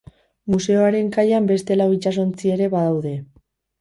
[0.53, 3.17] Museoaren kaian beste lau itsasontzi ere badaude.